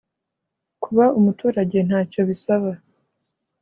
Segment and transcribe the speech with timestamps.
[0.83, 2.71] kuba umuturage ntacyo bisaba